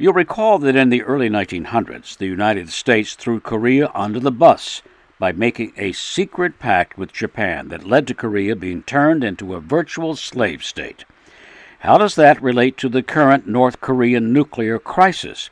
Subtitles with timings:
[0.00, 4.80] You'll recall that in the early 1900s, the United States threw Korea under the bus
[5.18, 9.60] by making a secret pact with Japan that led to Korea being turned into a
[9.60, 11.04] virtual slave state.
[11.80, 15.50] How does that relate to the current North Korean nuclear crisis?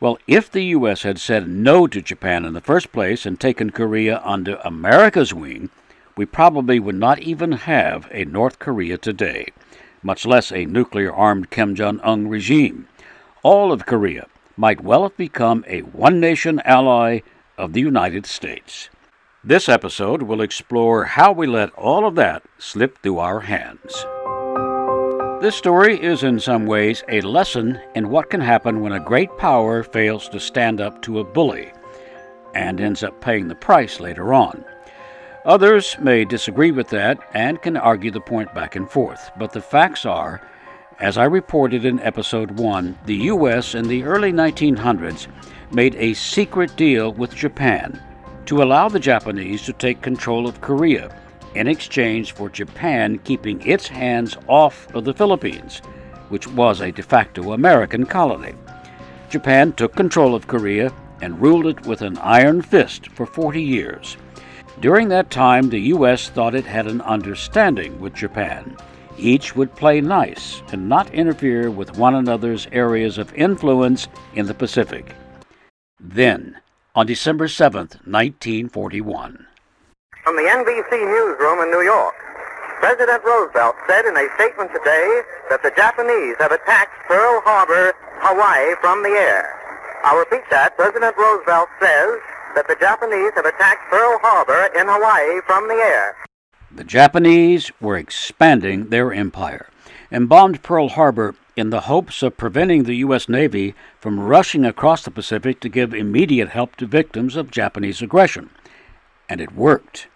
[0.00, 1.04] Well, if the U.S.
[1.04, 5.70] had said no to Japan in the first place and taken Korea under America's wing,
[6.16, 9.46] we probably would not even have a North Korea today,
[10.02, 12.88] much less a nuclear armed Kim Jong un regime.
[13.46, 14.26] All of Korea
[14.56, 17.20] might well have become a one nation ally
[17.56, 18.90] of the United States.
[19.44, 24.04] This episode will explore how we let all of that slip through our hands.
[25.40, 29.30] This story is in some ways a lesson in what can happen when a great
[29.38, 31.72] power fails to stand up to a bully
[32.56, 34.64] and ends up paying the price later on.
[35.44, 39.62] Others may disagree with that and can argue the point back and forth, but the
[39.62, 40.42] facts are,
[40.98, 43.74] as I reported in episode 1, the U.S.
[43.74, 45.26] in the early 1900s
[45.70, 48.02] made a secret deal with Japan
[48.46, 51.14] to allow the Japanese to take control of Korea
[51.54, 55.80] in exchange for Japan keeping its hands off of the Philippines,
[56.30, 58.54] which was a de facto American colony.
[59.28, 64.16] Japan took control of Korea and ruled it with an iron fist for 40 years.
[64.80, 66.28] During that time, the U.S.
[66.28, 68.76] thought it had an understanding with Japan.
[69.18, 74.54] Each would play nice and not interfere with one another's areas of influence in the
[74.54, 75.14] Pacific.
[75.98, 76.60] Then,
[76.94, 79.46] on December 7, 1941,
[80.24, 82.14] from the NBC newsroom in New York,
[82.80, 88.74] President Roosevelt said in a statement today that the Japanese have attacked Pearl Harbor, Hawaii
[88.82, 89.48] from the air.
[90.04, 90.76] I'll repeat that.
[90.76, 92.20] President Roosevelt says
[92.54, 96.16] that the Japanese have attacked Pearl Harbor in Hawaii from the air.
[96.70, 99.70] The Japanese were expanding their empire
[100.10, 103.28] and bombed Pearl Harbor in the hopes of preventing the U.S.
[103.28, 108.50] Navy from rushing across the Pacific to give immediate help to victims of Japanese aggression.
[109.28, 110.08] And it worked.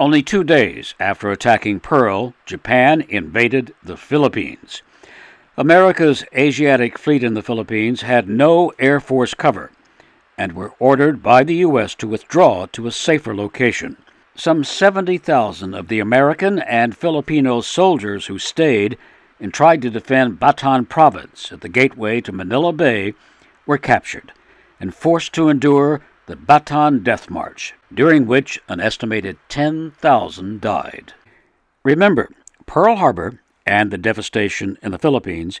[0.00, 4.82] Only two days after attacking Pearl, Japan invaded the Philippines.
[5.56, 9.70] America's Asiatic fleet in the Philippines had no Air Force cover
[10.36, 11.94] and were ordered by the U.S.
[11.96, 13.96] to withdraw to a safer location.
[14.38, 18.96] Some 70,000 of the American and Filipino soldiers who stayed
[19.40, 23.14] and tried to defend Bataan Province at the gateway to Manila Bay
[23.66, 24.30] were captured
[24.78, 31.14] and forced to endure the Bataan Death March, during which an estimated 10,000 died.
[31.82, 32.30] Remember,
[32.64, 35.60] Pearl Harbor and the devastation in the Philippines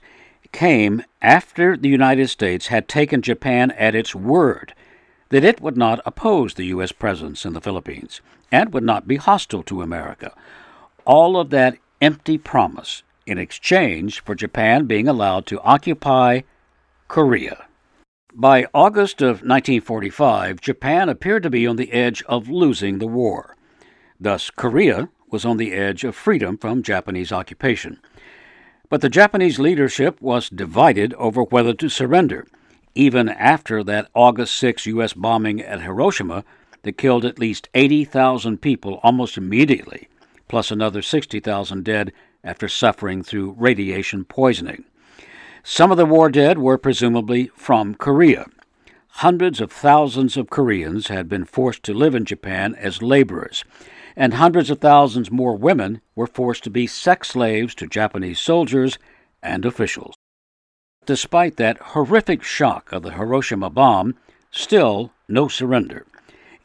[0.52, 4.72] came after the United States had taken Japan at its word
[5.30, 6.92] that it would not oppose the U.S.
[6.92, 10.34] presence in the Philippines and would not be hostile to America.
[11.04, 16.40] All of that empty promise in exchange for Japan being allowed to occupy
[17.08, 17.66] Korea.
[18.34, 23.56] By August of 1945, Japan appeared to be on the edge of losing the war.
[24.20, 27.98] Thus, Korea was on the edge of freedom from Japanese occupation.
[28.88, 32.46] But the Japanese leadership was divided over whether to surrender,
[32.94, 35.12] even after that August 6 U.S.
[35.12, 36.44] bombing at Hiroshima
[36.82, 40.08] that killed at least 80,000 people almost immediately,
[40.48, 42.12] plus another 60,000 dead
[42.44, 44.84] after suffering through radiation poisoning.
[45.62, 48.46] Some of the war dead were presumably from Korea.
[49.08, 53.64] Hundreds of thousands of Koreans had been forced to live in Japan as laborers,
[54.16, 58.98] and hundreds of thousands more women were forced to be sex slaves to Japanese soldiers
[59.42, 60.14] and officials.
[61.08, 64.14] Despite that horrific shock of the Hiroshima bomb,
[64.50, 66.04] still no surrender,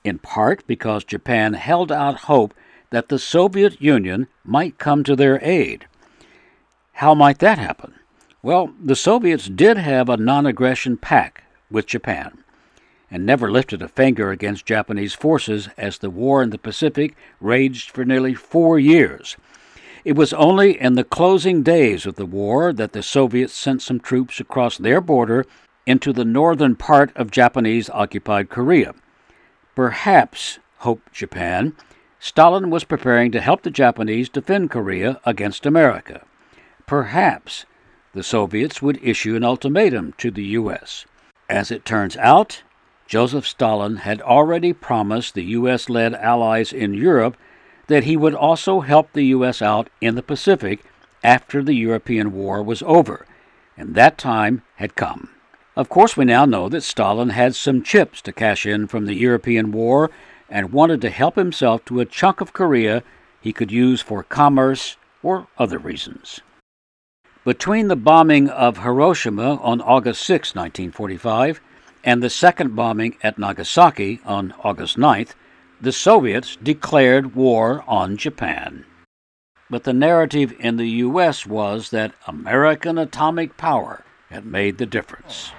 [0.04, 2.54] in part because Japan held out hope
[2.90, 5.88] that the Soviet Union might come to their aid.
[6.92, 7.94] How might that happen?
[8.42, 12.44] Well, the Soviets did have a non aggression pact with Japan
[13.10, 17.92] and never lifted a finger against Japanese forces as the war in the Pacific raged
[17.92, 19.38] for nearly four years.
[20.06, 24.02] It was only in the closing days of the war that the Soviets sent some
[24.02, 25.46] troops across their border
[25.86, 28.94] into the northern part of Japanese occupied Korea.
[29.76, 31.74] Perhaps, hoped Japan,
[32.20, 36.26] Stalin was preparing to help the Japanese defend Korea against America.
[36.86, 37.66] Perhaps
[38.14, 41.06] the Soviets would issue an ultimatum to the U.S.
[41.50, 42.64] As it turns out,
[43.08, 45.90] Joseph Stalin had already promised the U.S.
[45.90, 47.38] led allies in Europe
[47.88, 49.62] that he would also help the U.S.
[49.62, 50.84] out in the Pacific
[51.24, 53.26] after the European War was over,
[53.78, 55.30] and that time had come.
[55.76, 59.16] Of course, we now know that Stalin had some chips to cash in from the
[59.16, 60.12] European War
[60.50, 63.04] and wanted to help himself to a chunk of Korea
[63.42, 66.42] he could use for commerce or other reasons.
[67.44, 71.60] Between the bombing of Hiroshima on August 6, 1945,
[72.04, 75.34] and the second bombing at Nagasaki on August 9th,
[75.84, 78.86] the Soviets declared war on Japan.
[79.70, 81.46] But the narrative in the U.S.
[81.46, 85.52] was that American atomic power had made the difference.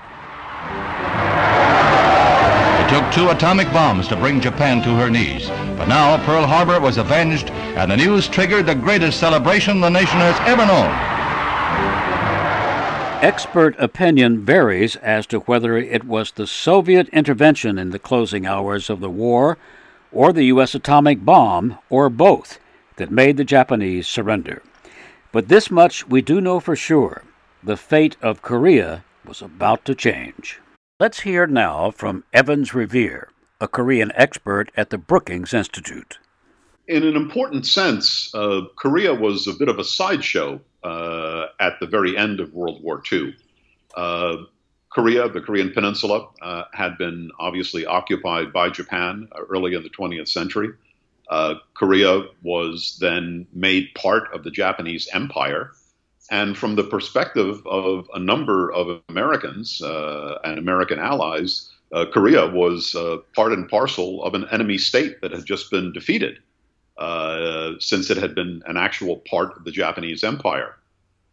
[2.80, 5.50] It took two atomic bombs to bring Japan to her knees.
[5.76, 10.20] But now Pearl Harbor was avenged, and the news triggered the greatest celebration the nation
[10.20, 10.90] has ever known.
[13.22, 18.88] Expert opinion varies as to whether it was the Soviet intervention in the closing hours
[18.88, 19.58] of the war
[20.14, 20.75] or the U.S.
[20.75, 22.58] atomic bomb, or both,
[22.96, 24.62] that made the Japanese surrender.
[25.32, 27.25] But this much we do know for sure
[27.62, 30.61] the fate of Korea was about to change.
[31.00, 33.28] Let's hear now from Evans Revere,
[33.61, 36.19] a Korean expert at the Brookings Institute.
[36.87, 41.87] In an important sense, uh, Korea was a bit of a sideshow uh, at the
[41.87, 43.34] very end of World War II.
[43.96, 44.37] Uh,
[44.94, 50.29] Korea, the Korean Peninsula, uh, had been obviously occupied by Japan early in the 20th
[50.29, 50.69] century.
[51.29, 55.73] Uh, Korea was then made part of the Japanese Empire.
[56.31, 62.46] And from the perspective of a number of Americans uh, and American allies, uh, Korea
[62.46, 66.38] was uh, part and parcel of an enemy state that had just been defeated
[66.99, 70.76] uh, since it had been an actual part of the Japanese Empire.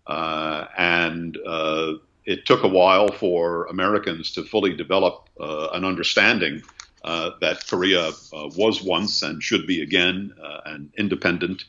[0.08, 1.94] Uh, and uh,
[2.26, 6.62] it took a while for Americans to fully develop uh, an understanding
[7.04, 10.34] uh, that Korea uh, was once and should be again
[10.66, 11.64] an independent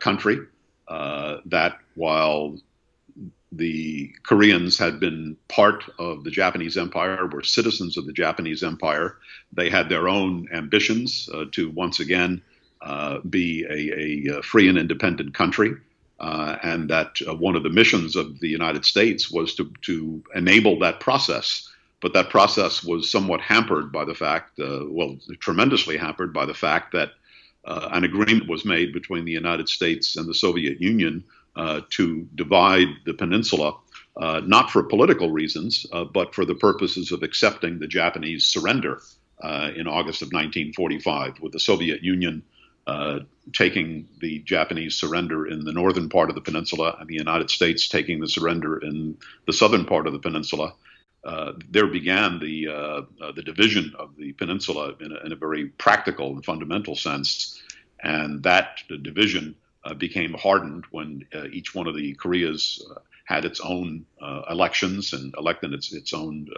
[0.00, 0.38] country.
[0.88, 2.58] that while
[3.52, 9.16] the Koreans had been part of the Japanese Empire, were citizens of the Japanese Empire.
[9.52, 12.42] They had their own ambitions uh, to once again
[12.82, 15.74] uh, be a, a, free and independent country.
[16.20, 20.22] Uh, and that uh, one of the missions of the United States was to, to
[20.34, 21.68] enable that process.
[22.00, 26.54] But that process was somewhat hampered by the fact, uh, well, tremendously hampered by the
[26.54, 27.10] fact that
[27.64, 31.22] uh, an agreement was made between the United States and the Soviet Union
[31.54, 33.76] uh, to divide the peninsula,
[34.16, 39.00] uh, not for political reasons, but for the purposes of accepting the Japanese surrender
[39.76, 42.42] in August of 1945, with the Soviet Union
[43.52, 47.88] taking the Japanese surrender in the northern part of the peninsula and the United States
[47.88, 49.16] taking the surrender in
[49.46, 50.74] the southern part of the peninsula.
[51.24, 55.36] Uh, there began the uh, uh the division of the peninsula in a, in a,
[55.36, 57.60] very practical and fundamental sense,
[58.02, 59.54] and that division
[59.84, 62.82] uh, became hardened when each one of the Koreas
[63.24, 64.06] had its own
[64.48, 66.48] elections and elected its its own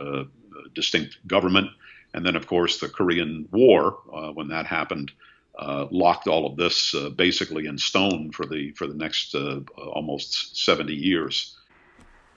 [0.75, 1.69] distinct government,
[2.12, 3.98] and then of course the Korean War
[4.34, 5.10] when that happened
[5.60, 9.60] uh, locked all of this uh, basically in stone for the for the next uh,
[9.76, 11.56] almost 70 years.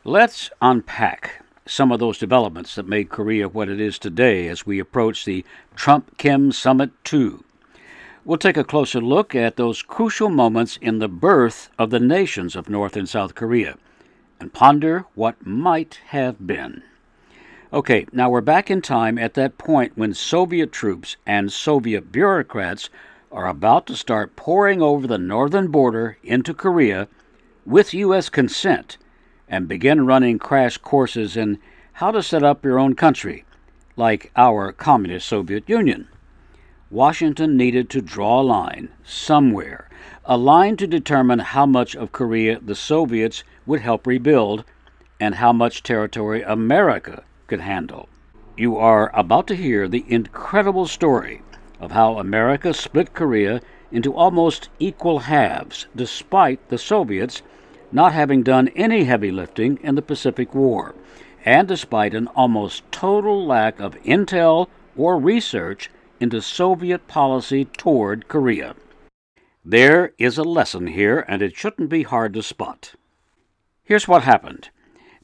[0.03, 4.77] Let's unpack some of those developments that made Korea what it is today as we
[4.79, 7.43] approach the Trump Kim Summit 2.
[8.25, 12.55] We'll take a closer look at those crucial moments in the birth of the nations
[12.55, 13.77] of North and South Korea
[14.39, 16.83] and ponder what might have been.
[17.71, 22.89] Okay, now we're back in time at that point when Soviet troops and Soviet bureaucrats
[23.33, 27.07] are about to start pouring over the northern border into Korea
[27.65, 28.30] with U.S.
[28.30, 28.97] consent
[29.47, 31.57] and begin running crash courses in
[31.94, 33.44] how to set up your own country,
[33.95, 36.07] like our communist Soviet Union.
[36.92, 39.90] Washington needed to draw a line somewhere,
[40.25, 44.63] a line to determine how much of Korea the Soviets would help rebuild
[45.19, 48.09] and how much territory America could handle.
[48.56, 51.42] You are about to hear the incredible story
[51.83, 53.61] of how America split Korea
[53.92, 57.42] into almost equal halves, despite the Soviets
[57.92, 60.95] not having done any heavy lifting in the Pacific War,
[61.45, 68.75] and despite an almost total lack of intel or research into Soviet policy toward Korea.
[69.66, 72.95] There is a lesson here, and it shouldn't be hard to spot.
[73.83, 74.69] Here's what happened.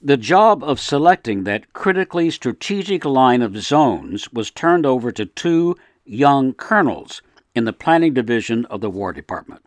[0.01, 5.75] The job of selecting that critically strategic line of zones was turned over to two
[6.09, 7.21] young colonels
[7.53, 9.63] in the planning division of the War Department.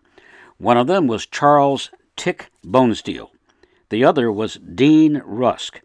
[0.58, 3.30] One of them was Charles Tick Bonesteel.
[3.90, 5.80] The other was Dean Rusk,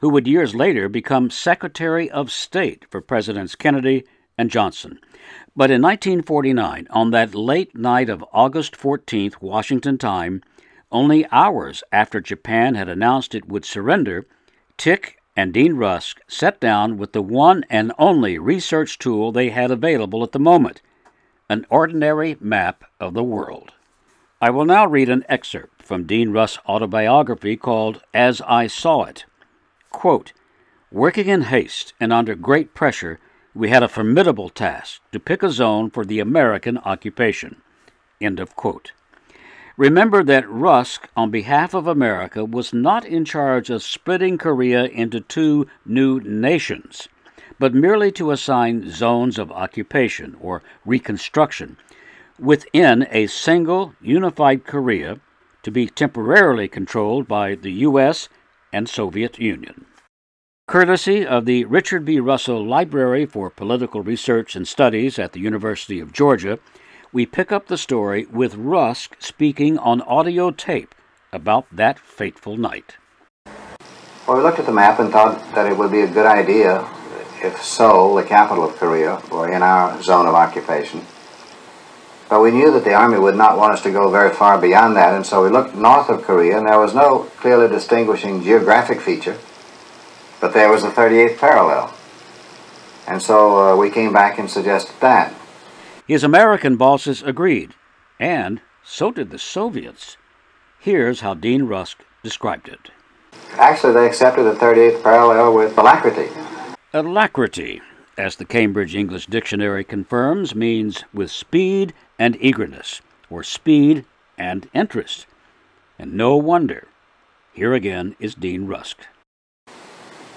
[0.00, 4.04] who would years later become Secretary of State for Presidents Kennedy
[4.36, 4.98] and Johnson.
[5.54, 10.42] But in 1949, on that late night of August 14th, Washington time,
[10.90, 14.26] only hours after Japan had announced it would surrender,
[14.76, 19.70] Tick and Dean Rusk sat down with the one and only research tool they had
[19.70, 20.82] available at the moment
[21.48, 23.72] an ordinary map of the world.
[24.42, 29.24] I will now read an excerpt from Dean Rusk's autobiography called As I Saw It.
[29.88, 30.34] Quote,
[30.92, 33.18] Working in haste and under great pressure,
[33.54, 37.62] we had a formidable task to pick a zone for the American occupation.
[38.20, 38.92] End of quote.
[39.80, 45.20] Remember that Rusk, on behalf of America, was not in charge of splitting Korea into
[45.20, 47.08] two new nations,
[47.58, 51.78] but merely to assign zones of occupation or reconstruction
[52.38, 55.18] within a single unified Korea
[55.62, 58.28] to be temporarily controlled by the U.S.
[58.74, 59.86] and Soviet Union.
[60.66, 62.20] Courtesy of the Richard B.
[62.20, 66.58] Russell Library for Political Research and Studies at the University of Georgia,
[67.12, 70.94] we pick up the story with Rusk speaking on audio tape
[71.32, 72.96] about that fateful night.
[74.26, 76.88] Well, we looked at the map and thought that it would be a good idea
[77.42, 81.04] if Seoul, the capital of Korea, were in our zone of occupation.
[82.28, 84.94] But we knew that the Army would not want us to go very far beyond
[84.94, 89.00] that, and so we looked north of Korea, and there was no clearly distinguishing geographic
[89.00, 89.36] feature,
[90.40, 91.92] but there was the 38th parallel.
[93.08, 95.34] And so uh, we came back and suggested that.
[96.10, 97.72] His American bosses agreed,
[98.18, 100.16] and so did the Soviets.
[100.80, 102.90] Here's how Dean Rusk described it.
[103.52, 106.28] Actually, they accepted the 38th parallel with alacrity.
[106.92, 107.80] Alacrity,
[108.18, 114.04] as the Cambridge English Dictionary confirms, means with speed and eagerness, or speed
[114.36, 115.28] and interest.
[115.96, 116.88] And no wonder.
[117.52, 119.06] Here again is Dean Rusk.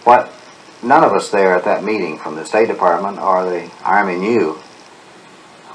[0.04, 0.32] What
[0.84, 4.60] none of us there at that meeting from the State Department or the Army knew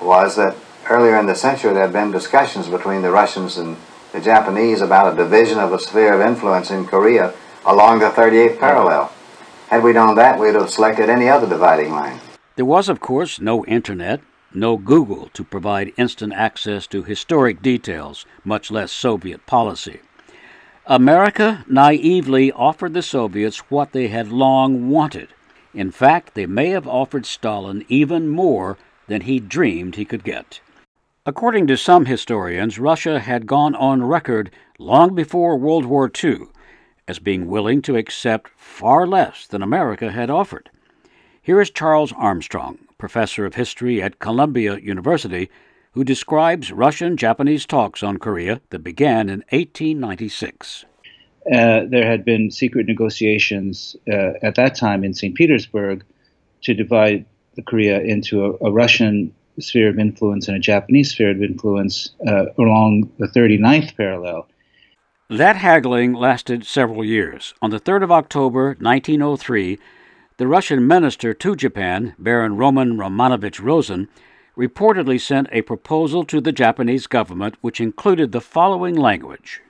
[0.02, 0.56] was that
[0.88, 3.76] earlier in the century there had been discussions between the Russians and
[4.12, 7.34] the Japanese about a division of the sphere of influence in Korea
[7.66, 9.12] along the 38th parallel.
[9.68, 12.20] Had we known that, we'd have selected any other dividing line.
[12.56, 14.20] There was, of course, no internet,
[14.54, 20.00] no Google to provide instant access to historic details, much less Soviet policy.
[20.86, 25.28] America naively offered the Soviets what they had long wanted.
[25.74, 28.78] In fact, they may have offered Stalin even more
[29.08, 30.60] than he dreamed he could get.
[31.26, 36.46] According to some historians, Russia had gone on record long before World War II
[37.06, 40.70] as being willing to accept far less than America had offered.
[41.42, 45.50] Here is Charles Armstrong, professor of history at Columbia University,
[45.92, 50.84] who describes Russian Japanese talks on Korea that began in 1896.
[51.50, 55.34] Uh, there had been secret negotiations uh, at that time in St.
[55.34, 56.04] Petersburg
[56.62, 57.24] to divide
[57.62, 62.46] Korea into a, a, Russian sphere of influence and a Japanese sphere of influence uh,
[62.58, 64.48] along the 39th parallel.
[65.30, 67.54] That haggling lasted several years.
[67.60, 69.78] On the 3rd of October, 1903,
[70.38, 74.08] the Russian minister to Japan, Baron Roman Romanovich Rosen,
[74.56, 79.60] reportedly sent a proposal to the Japanese government which included the following language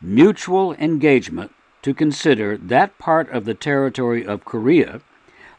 [0.00, 1.52] Mutual engagement
[1.82, 5.00] to consider that part of the territory of Korea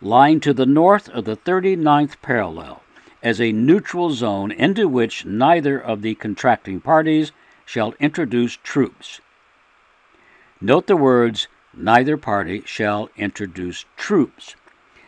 [0.02, 2.84] lying to the north of the 39th parallel
[3.24, 7.32] as a neutral zone into which neither of the contracting parties
[7.66, 9.20] shall introduce troops.
[10.62, 14.56] Note the words, neither party shall introduce troops.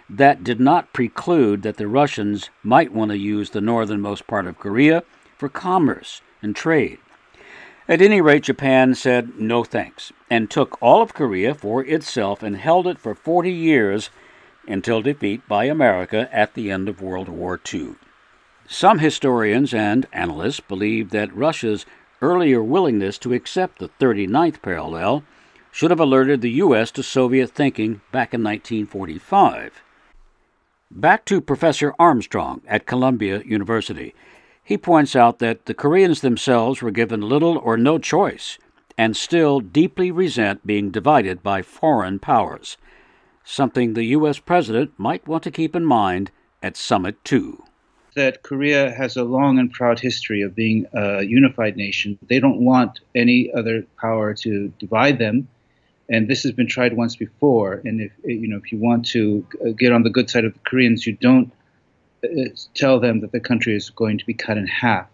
[0.10, 4.58] That did not preclude that the Russians might want to use the northernmost part of
[4.58, 5.04] Korea
[5.38, 6.98] for commerce and trade.
[7.88, 12.58] At any rate, Japan said no thanks and took all of Korea for itself and
[12.58, 14.10] held it for 40 years
[14.70, 17.96] until defeat by America at the end of World War II.
[18.68, 21.86] Some historians and analysts believe that Russia's
[22.22, 25.24] earlier willingness to accept the 39th parallel
[25.72, 26.92] should have alerted the U.S.
[26.92, 29.82] to Soviet thinking back in 1945.
[30.92, 34.14] Back to Professor Armstrong at Columbia University.
[34.64, 38.58] He points out that the Koreans themselves were given little or no choice
[38.98, 42.78] and still deeply resent being divided by foreign powers
[43.50, 44.40] something the U.S.
[44.40, 47.64] president might want to keep in mind at Summit 2.
[48.16, 52.18] That Korea has a long and proud history of being a unified nation.
[52.28, 55.48] They don't want any other power to divide them.
[56.10, 57.82] And this has been tried once before.
[57.86, 59.46] And if you know, if you want to
[59.78, 61.52] get on the good side of the Koreans, you don't
[62.24, 62.28] uh,
[62.74, 65.08] tell them that the country is going to be cut in half.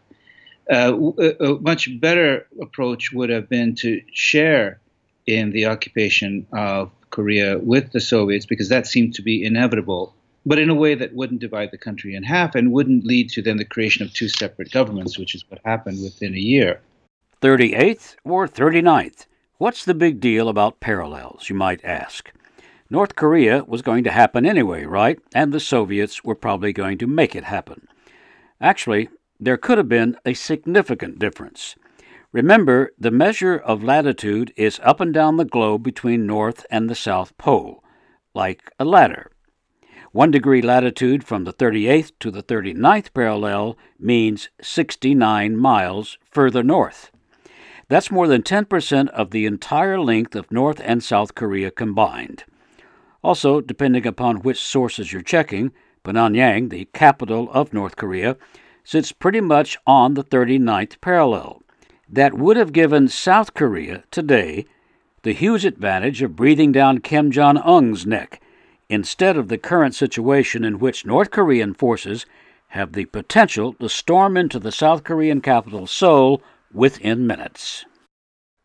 [0.72, 0.98] Uh,
[1.40, 4.80] a much better approach would have been to share
[5.28, 10.14] in the occupation of Korea with the Soviets because that seemed to be inevitable,
[10.46, 13.42] but in a way that wouldn't divide the country in half and wouldn't lead to
[13.42, 16.82] then the creation of two separate governments, which is what happened within a year.
[17.42, 19.28] 38th or 39th?
[19.58, 22.32] What's the big deal about parallels, you might ask?
[22.90, 25.18] North Korea was going to happen anyway, right?
[25.34, 27.88] And the Soviets were probably going to make it happen.
[28.60, 29.08] Actually,
[29.40, 31.76] there could have been a significant difference.
[32.36, 36.94] Remember, the measure of latitude is up and down the globe between North and the
[36.94, 37.82] South Pole,
[38.34, 39.32] like a ladder.
[40.12, 47.10] One degree latitude from the 38th to the 39th parallel means 69 miles further north.
[47.88, 52.44] That's more than 10% of the entire length of North and South Korea combined.
[53.24, 55.72] Also, depending upon which sources you're checking,
[56.04, 58.36] Pyongyang, the capital of North Korea,
[58.84, 61.62] sits pretty much on the 39th parallel
[62.10, 64.66] that would have given South Korea today
[65.24, 68.42] the huge advantage of breathing down Kim Jong un's neck
[68.90, 72.26] instead of the current situation in which North Korean forces
[72.70, 76.42] have the potential to storm into the South Korean capital Seoul
[76.74, 77.86] within minutes.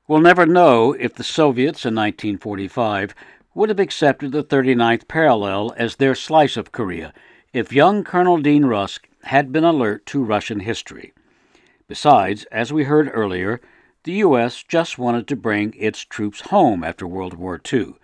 [0.06, 3.14] We'll never know if the Soviets in 1945
[3.54, 7.12] would have accepted the 39th parallel as their slice of Korea
[7.52, 11.12] if young Colonel Dean Rusk had been alert to Russian history.
[11.90, 13.60] Besides, as we heard earlier,
[14.04, 14.62] the U.S.
[14.62, 17.94] just wanted to bring its troops home after World War II,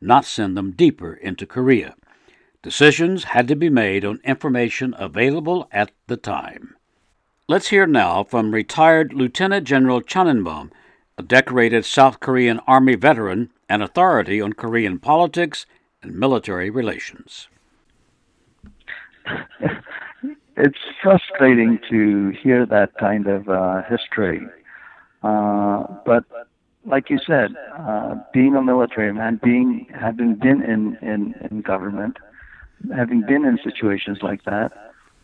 [0.00, 1.94] not send them deeper into Korea.
[2.60, 6.74] Decisions had to be made on information available at the time.
[7.46, 10.72] Let's hear now from retired Lieutenant General Chun In-bum,
[11.16, 15.66] a decorated South Korean Army veteran and authority on Korean politics
[16.02, 17.46] and military relations.
[20.56, 24.40] it's frustrating to hear that kind of uh, history.
[25.22, 26.24] Uh, but
[26.84, 32.16] like you said, uh, being a military man, being having been in, in, in government,
[32.94, 34.72] having been in situations like that,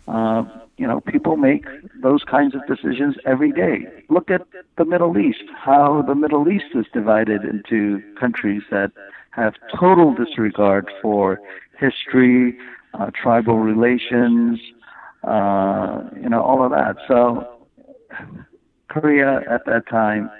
[0.08, 0.42] uh,
[0.76, 1.64] you know, people make
[2.02, 3.86] those kinds of decisions every day.
[4.08, 4.42] Look at
[4.76, 8.90] the Middle East, how the Middle East is divided into countries that
[9.30, 11.40] have total disregard for
[11.78, 12.58] history,
[12.94, 14.58] uh, tribal relations,
[15.24, 16.96] uh, you know, all of that.
[17.08, 17.66] So
[18.88, 20.30] Korea at that time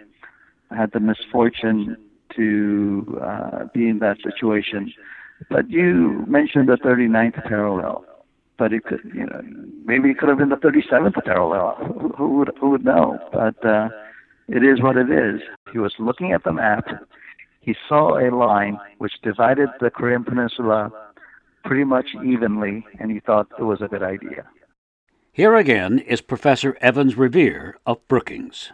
[0.71, 1.97] had the misfortune
[2.37, 4.93] to uh, be in that situation.
[5.51, 8.05] But you mentioned the 39th parallel,
[8.59, 9.43] but it could, you know,
[9.85, 11.76] maybe it could have been the 37th parallel.
[12.00, 13.19] Who, who would who would know?
[13.33, 13.89] But uh,
[14.49, 15.41] it is what it is.
[15.73, 16.87] He was looking at the map.
[17.61, 20.91] He saw a line which divided the Korean Peninsula
[21.65, 24.47] pretty much evenly, and he thought it was a good idea.
[25.34, 28.71] Here again is Professor Evans Revere of Brookings.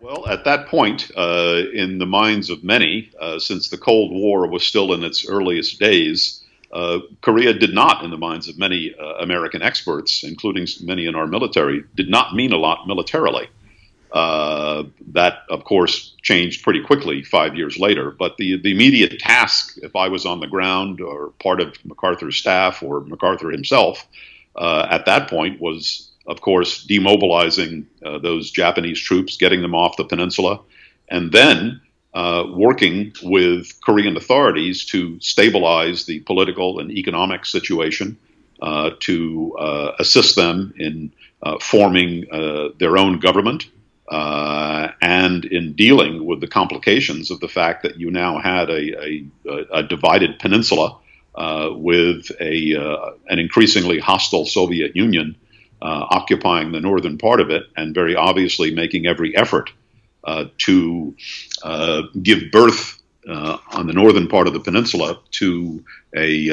[0.00, 4.48] Well, at that point, uh, in the minds of many, uh, since the Cold War
[4.48, 8.92] was still in its earliest days, uh, Korea did not, in the minds of many
[8.92, 13.46] uh, American experts, including many in our military, did not mean a lot militarily.
[14.10, 18.10] Uh, that, of course, changed pretty quickly five years later.
[18.10, 22.36] But the, the immediate task, if I was on the ground or part of MacArthur's
[22.36, 24.08] staff or MacArthur himself,
[24.56, 29.96] uh, at that point was, of course, demobilizing uh, those Japanese troops, getting them off
[29.96, 30.60] the peninsula,
[31.08, 31.80] and then
[32.14, 38.16] uh, working with Korean authorities to stabilize the political and economic situation,
[38.62, 41.12] uh, to uh, assist them in
[41.42, 42.24] uh, forming
[42.78, 43.66] their own government.
[44.10, 49.26] and in dealing with the complications of the fact that you now had a, a,
[49.72, 50.96] a divided peninsula
[51.34, 55.36] uh, with a uh, an increasingly hostile Soviet Union
[55.82, 59.70] uh, occupying the northern part of it, and very obviously making every effort
[60.24, 61.14] uh, to
[61.62, 65.82] uh, give birth on the northern part of the peninsula to
[66.14, 66.50] a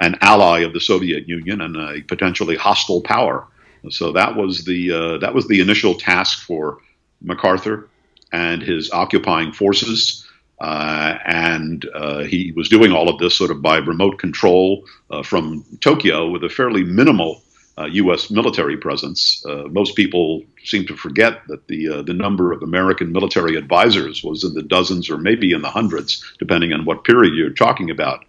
[0.00, 3.46] an ally of the Soviet Union and a potentially hostile power.
[3.90, 6.78] So that was the that was the initial task for
[7.22, 7.88] MacArthur
[8.32, 10.27] and his occupying forces.
[10.60, 15.22] Uh, and uh, he was doing all of this sort of by remote control uh,
[15.22, 17.42] from Tokyo with a fairly minimal
[17.86, 18.28] U.S.
[18.28, 19.44] Uh, military presence.
[19.46, 24.24] Uh, most people seem to forget that the uh, the number of American military advisors
[24.24, 27.90] was in the dozens or maybe in the hundreds, depending on what period you're talking
[27.90, 28.24] about.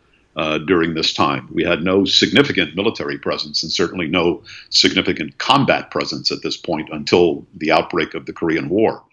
[0.67, 6.31] during this time, we had no significant military presence and certainly no significant combat presence
[6.31, 9.03] at this point until the outbreak of the Korean War.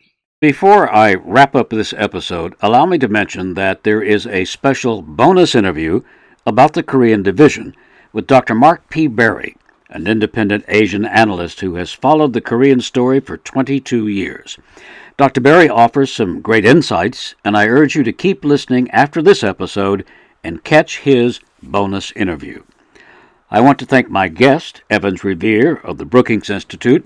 [0.46, 5.02] Before I wrap up this episode, allow me to mention that there is a special
[5.02, 6.02] bonus interview
[6.46, 7.74] about the Korean Division
[8.12, 8.54] with Dr.
[8.54, 9.08] Mark P.
[9.08, 9.56] Barry,
[9.90, 14.56] an independent Asian analyst who has followed the Korean story for 22 years.
[15.16, 15.40] Dr.
[15.40, 20.04] Barry offers some great insights, and I urge you to keep listening after this episode
[20.44, 22.62] and catch his bonus interview.
[23.50, 27.04] I want to thank my guest, Evans Revere of the Brookings Institute,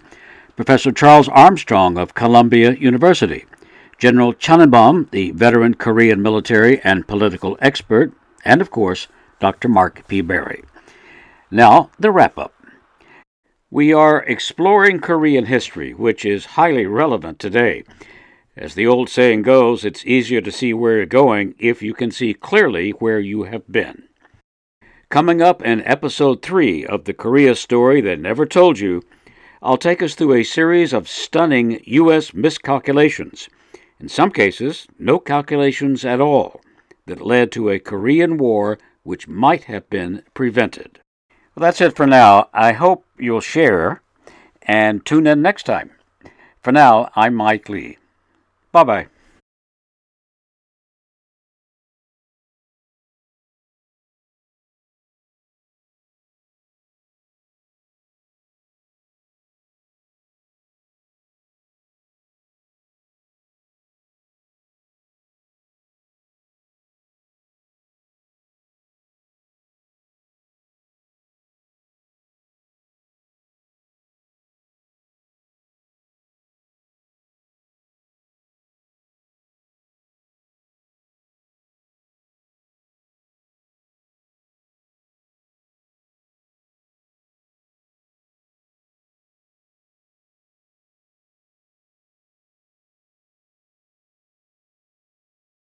[0.60, 3.46] Professor Charles Armstrong of Columbia University,
[3.96, 8.12] General Chun In-bum, the veteran Korean military and political expert,
[8.44, 9.70] and of course, Dr.
[9.70, 10.20] Mark P.
[10.20, 10.62] Barry.
[11.50, 12.52] Now, the wrap up.
[13.70, 17.84] We are exploring Korean history, which is highly relevant today.
[18.54, 22.10] As the old saying goes, it's easier to see where you're going if you can
[22.10, 24.02] see clearly where you have been.
[25.08, 29.02] Coming up in episode 3 of the Korea story that never told you,
[29.62, 32.32] I'll take us through a series of stunning U.S.
[32.32, 33.48] miscalculations,
[34.00, 36.62] in some cases, no calculations at all,
[37.04, 41.00] that led to a Korean War which might have been prevented.
[41.54, 42.48] Well, that's it for now.
[42.54, 44.00] I hope you'll share
[44.62, 45.90] and tune in next time.
[46.62, 47.98] For now, I'm Mike Lee.
[48.72, 49.06] Bye bye.